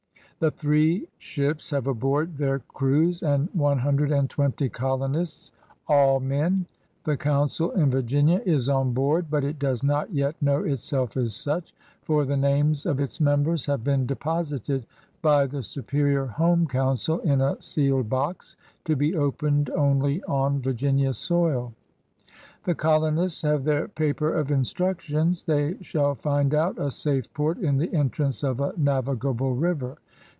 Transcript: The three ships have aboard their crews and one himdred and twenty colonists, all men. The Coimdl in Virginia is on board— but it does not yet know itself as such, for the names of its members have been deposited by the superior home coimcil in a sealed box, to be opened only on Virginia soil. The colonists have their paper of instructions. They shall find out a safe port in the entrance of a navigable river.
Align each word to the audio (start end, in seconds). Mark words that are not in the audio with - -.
The 0.39 0.49
three 0.49 1.07
ships 1.19 1.69
have 1.69 1.85
aboard 1.85 2.35
their 2.35 2.57
crews 2.57 3.21
and 3.21 3.47
one 3.53 3.77
himdred 3.77 4.11
and 4.17 4.27
twenty 4.27 4.69
colonists, 4.69 5.51
all 5.87 6.19
men. 6.19 6.65
The 7.03 7.15
Coimdl 7.15 7.77
in 7.77 7.91
Virginia 7.91 8.41
is 8.43 8.67
on 8.67 8.91
board— 8.91 9.27
but 9.29 9.43
it 9.43 9.59
does 9.59 9.83
not 9.83 10.11
yet 10.11 10.35
know 10.41 10.63
itself 10.63 11.15
as 11.15 11.35
such, 11.35 11.75
for 12.01 12.25
the 12.25 12.37
names 12.37 12.87
of 12.87 12.99
its 12.99 13.21
members 13.21 13.67
have 13.67 13.83
been 13.83 14.07
deposited 14.07 14.87
by 15.21 15.45
the 15.45 15.61
superior 15.61 16.25
home 16.25 16.65
coimcil 16.65 17.23
in 17.23 17.39
a 17.39 17.61
sealed 17.61 18.09
box, 18.09 18.57
to 18.85 18.95
be 18.95 19.15
opened 19.15 19.69
only 19.69 20.23
on 20.23 20.59
Virginia 20.59 21.13
soil. 21.13 21.71
The 22.63 22.73
colonists 22.73 23.43
have 23.43 23.63
their 23.63 23.87
paper 23.89 24.33
of 24.33 24.49
instructions. 24.49 25.43
They 25.43 25.77
shall 25.83 26.15
find 26.15 26.55
out 26.55 26.79
a 26.79 26.89
safe 26.89 27.31
port 27.31 27.59
in 27.59 27.77
the 27.77 27.93
entrance 27.93 28.41
of 28.43 28.59
a 28.59 28.73
navigable 28.75 29.53
river. 29.55 29.97